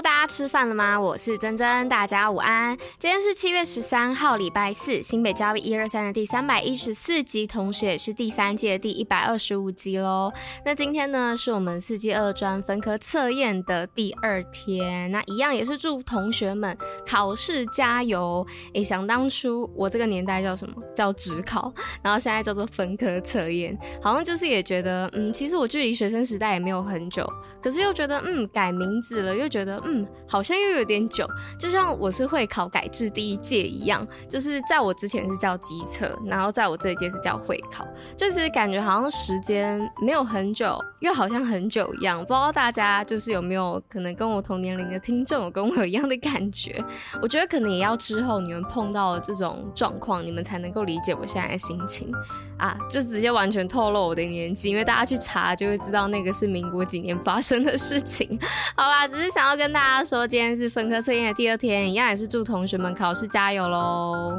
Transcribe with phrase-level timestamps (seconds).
[0.00, 1.00] 大家吃饭了吗？
[1.00, 2.76] 我是珍珍，大家午安。
[2.98, 10.32] 今天是七月十三号，礼拜四，新北教育一二三的第三百一十四集，同时也是第三届第一百二十五集喽。
[10.64, 18.46] 那今天呢，是我们四季二专分科测验的第二天，那一样也是祝同学们考试加油。
[18.74, 20.80] 诶，想当初我这个年代叫什么？
[20.94, 27.28] 叫职考，然后现在叫做分科测验，好像就是也觉得，嗯，其实我距离学生时代也没有很久，
[27.60, 29.82] 可是又觉得，嗯，改名字了，又觉得。
[29.90, 31.26] 嗯，好像又有点久，
[31.58, 42.20] 就像我是会考改制第一届一样，就是在我之前是叫基测，然后在我这一届是叫会考，就是感觉好像时间没有很久，又好像很久一样。
[42.20, 46.84] 不知道大家就是有没有可能跟我同年龄的听众有跟我有一样的感觉？
[47.20, 52.12] 我觉得可能也要之后你们碰到了这种状况，你们才能够理解我现在的心情
[52.58, 58.38] 啊，就直接完全透露我的年纪，因为大家去查就会知道那个是民国几年发生的事情。
[58.76, 59.48] 好啦，只是想。
[59.48, 64.36] 要跟大大家说，今天是分科测验的第二天，一样也是祝同学们考试加油喽！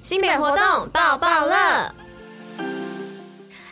[0.00, 1.92] 新品活动爆爆乐。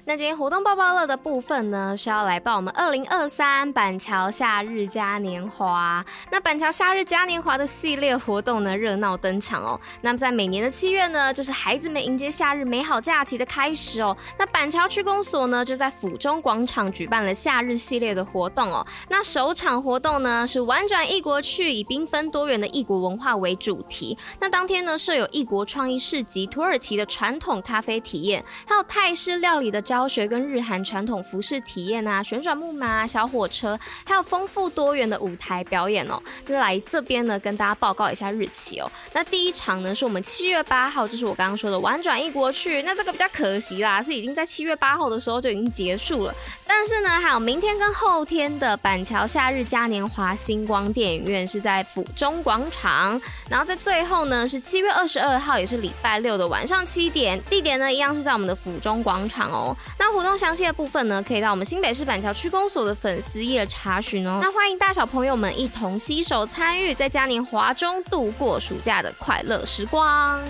[0.08, 6.02] 那今天活动爆爆乐的部分呢，是要来报我们二零二三板桥夏日嘉年华。
[6.30, 9.78] 那板桥夏日嘉年华的系列活动呢，热闹登场哦。
[10.00, 14.16] 那么在每年的七月呢，就是孩子们迎接夏日美好假期的开始哦。
[14.38, 18.82] 那板桥区公所呢，就在府中广场举办了夏日系列的活动哦。
[19.10, 24.16] 那首场活动呢，是玩转异国趣，以缤纷多元的异国文化为主题。
[24.40, 29.97] 那当天呢，设有异国创意市集、土耳其的传统咖啡体验，还有泰式料理的教。
[29.98, 36.22] 教学跟日韩传统服饰体验啊，旋转木马啊，小火车，还有丰富多元的舞台表演哦。
[36.46, 38.88] 那来这边呢，跟大家报告一下日期哦。
[39.12, 42.80] 那第一场呢，是我们七月八号，就是我刚刚说的玩转异国去。
[42.84, 46.34] 那这个比较可惜啦，是已经在七月八号的时候就已经结束了。
[46.64, 53.20] 但是呢，还有明天跟后天的板桥夏日嘉年华星光电影院是在府中广场。
[53.50, 59.76] 然后在最后呢，是七月二十二号，也是礼拜六的晚上七点，地点呢一样是在我们的府中广场哦。
[59.96, 64.40] 那活动详细的部分呢，可以到我们新北市板桥区公所的粉丝页查询哦。
[64.42, 70.40] 那欢迎大小朋友们一同携手参与，在嘉年华中度过暑假的快乐时光。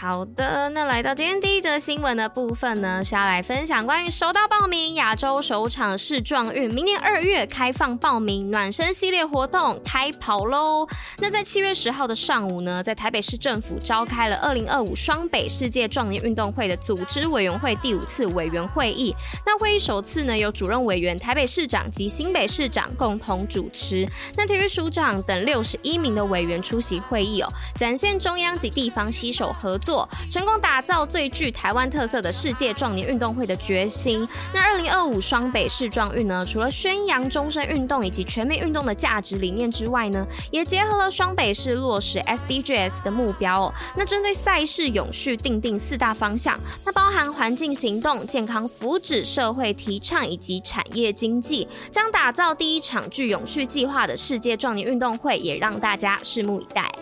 [0.00, 10.86] 好的，那来到今天第一则新闻的部分呢，是要来分享关于收到报名亚洲首场世壮运，明年二月开放报名暖身系列活动开跑喽。
[11.18, 19.12] 那在七月十号的上午呢，在台北市政府召开了二零二五双北世界壮年运动会的组织委员会第五次委员会议。
[19.44, 34.28] 那会议首次呢，由主任委员台北市长及新北市长共同主持，那体育署长等六十一名的委员出席会议哦，展现中央及地方携手合作做成功打造最具台湾特色的世界壮年运动会的决心。
[34.52, 43.74] 那二零二五双北市壮运呢，除了宣扬终身运动以及全民运动的价值理念之外呢，也结合了双北市落实 SDGs 的目标哦。
[43.96, 56.92] 那针对赛事永续定定四大方向，那包含环境行动、健康福祉、社会提倡以及产业经济，将打造第一场具永续计划的世界壮年运动会，也让大家拭目以待。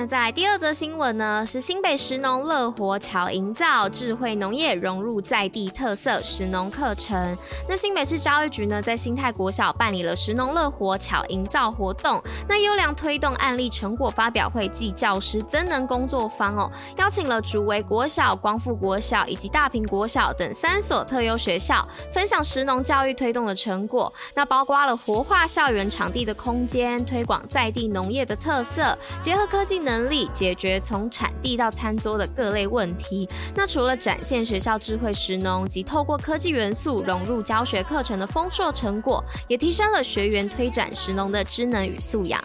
[0.00, 7.36] 那再来第二则新闻呢，是新北石农乐活巧营造智慧农业融入在地特色石农课程。
[7.68, 12.18] 那新北市教育局呢，在新泰国小办理了石农乐活巧营造活动，
[12.48, 24.10] 那优良推动案例成果发表会暨教师增能工作坊哦，邀请了竹围国小、光复国小以及大坪国小等三所特优学校，分享石农教育推动的成果。
[24.34, 29.89] 那包括了活化校园场地的空间，推广在地农业的特色，结合科技能。
[29.90, 33.28] 能力解决从产地到餐桌的各类问题。
[33.56, 42.40] 那除了展现学校智慧食农及透过科技元素融入教学课程的丰硕成果，也提升了学员推展食农的知能与素养。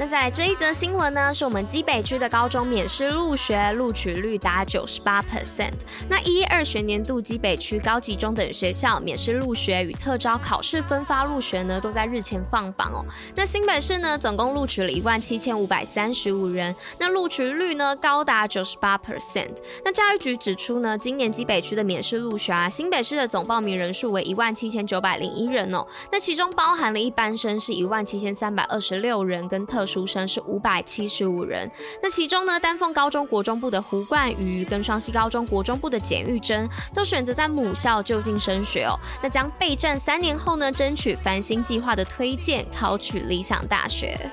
[0.00, 5.72] 那在这一则新闻呢，是我们基北区的高中免试入学，录取率达九十八 percent。
[6.08, 13.04] 那一二学年度基北区高级中等学校免试入学与特招考试分发入学呢，都在日前放榜哦。
[13.34, 19.56] 那新北市呢，总共录取了一万七千五百三十五人，那录取率呢高达九十八 percent。
[19.84, 25.84] 那教育局指出呢，今年基北区的免试入学啊，新北市的总报名人数为一万七千九百零一人哦。
[26.12, 31.68] 那其中包含了一般生是一万七千三百二十六人，跟特书生是五百七十五人。
[32.00, 38.94] 那其中呢，丹凤高中国中部的胡冠宇跟双溪高中国中部的简玉珍都选择在母校就近升学哦。
[39.22, 44.30] 那将备战三年后呢，争取繁星计划的推荐，考取理想大学。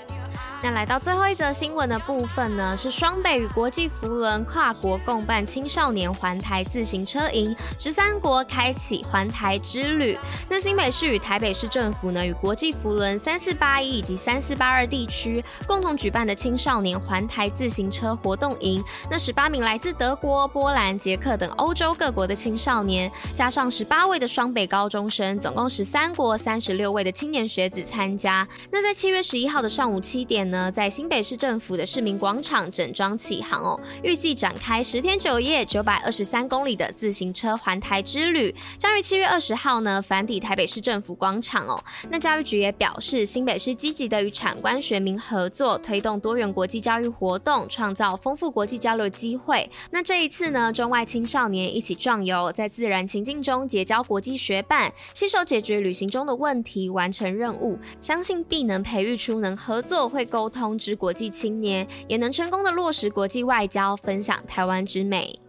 [0.65, 10.17] 那来到最后一则新闻的部分呢，是双北与国际扶轮跨国共办青少年环台自行车营，十三国开启环台之旅。
[10.50, 18.83] 那新北市与台北市政府呢，与国际扶轮三四八一以及三四八二地区共同举办的青少年环台自行车活动营。
[19.12, 28.47] 那十八名来自德国、波兰、捷克等欧洲各国的青少年，加上十八位的双北高中生，总共十三国三十六位的青年学子参加。
[28.71, 41.84] 那在七月十一号的上午七点呢，呢，在新北市政府的市民广场整装启航哦，预计展开十天九夜、九百二十三公里的自行车环台之旅，将于七月二十号呢返抵台北市政府广场哦。
[42.10, 49.69] 那教育局也表示，新北市积极的与产官学民合作，推动多元国际教育活动，创造丰富国际交流机会。
[49.92, 65.39] 那这一次呢，中外青少年一起壮游，在自然情境中结交国际学伴，携手解决旅行中的问题，完成任务，相信必能培育出能合作会沟通之国际青年，也能成功的落实国际外交，分享台湾之美。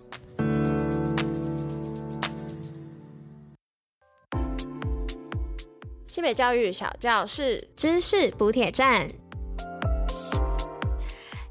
[6.06, 9.06] 西北教育小教室，知识补铁站。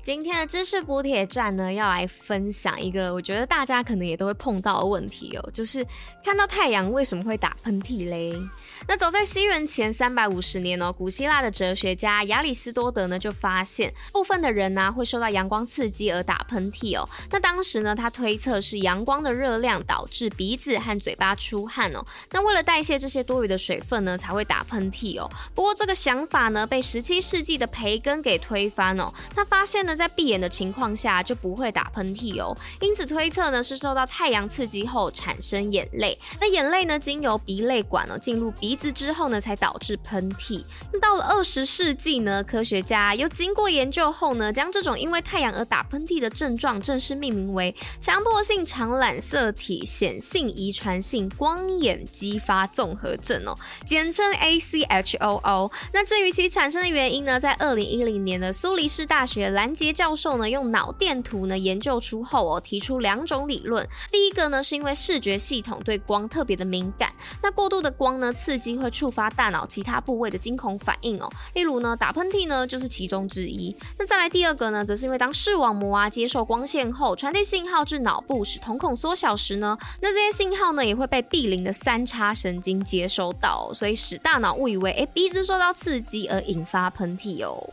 [0.06, 5.84] 今天的知识补铁站呢，要来分享一个我觉得大家可能也都会碰到的问题哦，就是
[6.24, 8.40] 看到太阳为什么会打喷嚏嘞？
[8.88, 17.10] 那早在西元前三百五十年哦，古希腊的哲学家亚里斯多德呢就发现，部分的人呢、会受到阳光刺激而打喷嚏哦。
[17.32, 22.06] 那当时呢，他推测是阳光的热量导致鼻子和嘴巴出汗哦。
[22.30, 25.28] 那为了代谢这些多余的水分呢，才会打喷嚏哦。
[25.56, 29.12] 不过这个想法呢，被十七世纪的培根给推翻哦。
[29.34, 29.95] 他发现呢。
[29.96, 40.64] 在闭眼的情况下就不会打喷嚏哦，因此推测呢是受到太阳刺激后产生眼泪，那眼泪呢经由鼻泪管哦进入鼻子之后呢才导致喷嚏。
[40.92, 53.56] 那到了二十世纪呢，科学家又经过研究后呢，将这种因为太阳而打喷嚏的症状正式命名为强迫性常染色体显性遗传性光眼激发综合症哦，
[53.86, 55.72] 简称 ACHOO。
[55.94, 59.85] 那至于其产生的原因呢，在二零一零年的苏黎世大学拦截。
[59.94, 63.88] 教授呢用脑电图呢研究出后哦，提出两种理论。
[64.12, 73.76] 第一个呢是因为视觉系统对光特别的敏感，那过度的光呢刺激会触发大脑其他部位的惊恐反应哦，例如呢打喷嚏呢就是其中之一。
[73.98, 87.72] 那再来第二个呢，则是因为当视网膜啊接受光线后，传递信号至脑部使瞳孔缩小时呢，那这些信号呢也会被毗邻的三叉神经接收到，所以使大脑误以为哎鼻子受到刺激而引发喷嚏哦。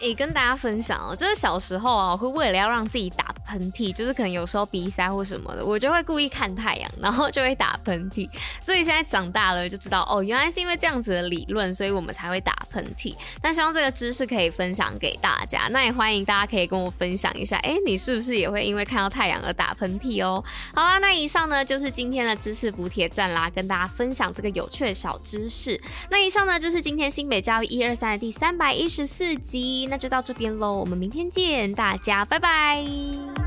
[0.00, 8.28] 也跟大家分享哦，就是小时候啊，我会为了要让自己打喷嚏，就是可能有时候鼻塞或什么的，我就会故意看太阳，然后就会打喷嚏。
[8.62, 13.14] 所以现在长大了就知道，哦，原来是因为这样子的理论，所以我们才会打喷嚏。
[13.42, 15.68] 那希望这个知识可以分享给大家。
[15.70, 20.42] 那也欢迎大家可以跟我分享一下，哎，你是不是也会因为看到太阳而打喷嚏哦？
[20.74, 25.78] 好啦，那以上呢就是今天的知识补帖站啦，跟大家分享这个有趣的小知识。
[26.08, 29.89] 那以上呢就是今天新北教育一二三的第三百一十四集。
[29.90, 33.39] 那就到这边喽，我们明天见，大家拜拜。